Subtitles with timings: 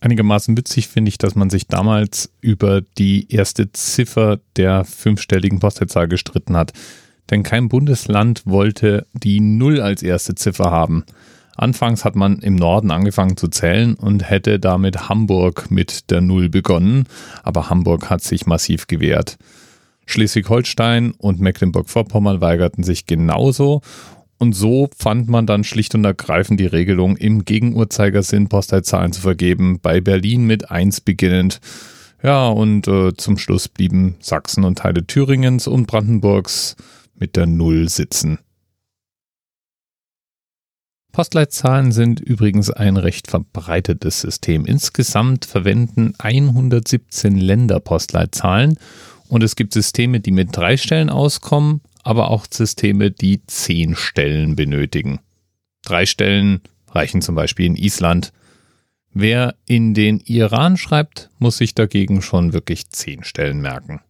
[0.00, 6.08] Einigermaßen witzig finde ich, dass man sich damals über die erste Ziffer der fünfstelligen Postleitzahl
[6.08, 6.72] gestritten hat.
[7.30, 11.04] Denn kein Bundesland wollte die Null als erste Ziffer haben.
[11.56, 16.50] Anfangs hat man im Norden angefangen zu zählen und hätte damit Hamburg mit der Null
[16.50, 17.04] begonnen,
[17.42, 19.38] aber Hamburg hat sich massiv gewehrt.
[20.04, 23.80] Schleswig-Holstein und Mecklenburg-Vorpommern weigerten sich genauso
[24.38, 29.78] und so fand man dann schlicht und ergreifend die Regelung, im Gegenuhrzeigersinn Postleitzahlen zu vergeben,
[29.80, 31.60] bei Berlin mit 1 beginnend.
[32.22, 36.76] Ja, und äh, zum Schluss blieben Sachsen und Teile Thüringens und Brandenburgs
[37.18, 38.38] mit der Null sitzen.
[41.12, 44.66] Postleitzahlen sind übrigens ein recht verbreitetes System.
[44.66, 48.78] Insgesamt verwenden 117 Länder Postleitzahlen
[49.28, 54.56] und es gibt Systeme, die mit drei Stellen auskommen, aber auch Systeme, die zehn Stellen
[54.56, 55.20] benötigen.
[55.82, 56.60] Drei Stellen
[56.90, 58.32] reichen zum Beispiel in Island.
[59.12, 64.00] Wer in den Iran schreibt, muss sich dagegen schon wirklich zehn Stellen merken.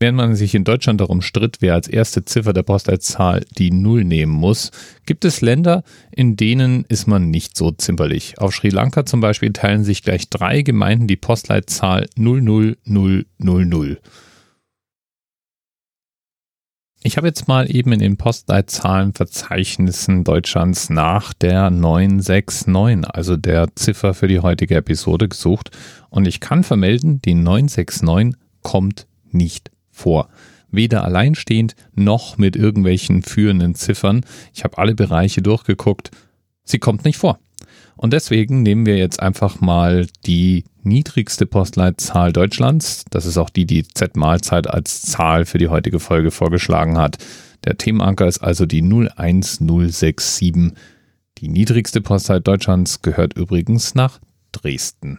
[0.00, 4.04] Während man sich in Deutschland darum stritt, wer als erste Ziffer der Postleitzahl die Null
[4.04, 4.70] nehmen muss,
[5.06, 5.82] gibt es Länder,
[6.12, 8.38] in denen ist man nicht so zimperlich.
[8.38, 14.00] Auf Sri Lanka zum Beispiel teilen sich gleich drei Gemeinden die Postleitzahl 00000.
[17.02, 24.14] Ich habe jetzt mal eben in den Postleitzahlenverzeichnissen Deutschlands nach der 969, also der Ziffer
[24.14, 25.76] für die heutige Episode gesucht
[26.10, 30.28] und ich kann vermelden, die 969 kommt nicht vor.
[30.70, 34.22] Weder alleinstehend noch mit irgendwelchen führenden Ziffern.
[34.54, 36.10] Ich habe alle Bereiche durchgeguckt.
[36.64, 37.38] Sie kommt nicht vor.
[37.96, 43.04] Und deswegen nehmen wir jetzt einfach mal die niedrigste Postleitzahl Deutschlands.
[43.10, 47.18] Das ist auch die, die Z-Mahlzeit als Zahl für die heutige Folge vorgeschlagen hat.
[47.64, 50.72] Der Themenanker ist also die 01067.
[51.38, 54.20] Die niedrigste Postleitzahl Deutschlands gehört übrigens nach
[54.52, 55.18] Dresden.